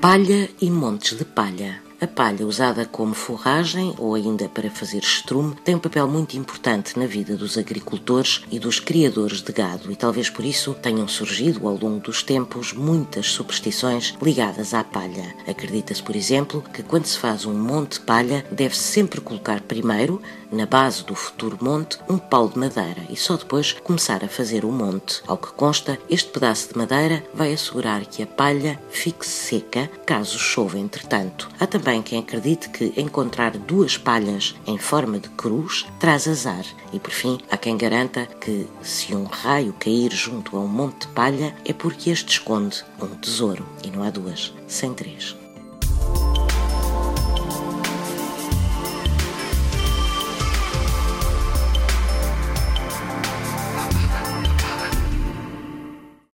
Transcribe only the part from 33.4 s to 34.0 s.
duas